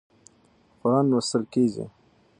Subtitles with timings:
[0.81, 1.85] قرآن لوستل کېږي.